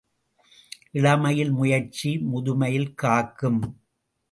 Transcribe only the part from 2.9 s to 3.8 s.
காக்கும்.